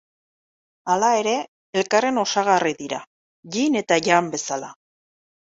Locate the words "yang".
4.09-4.33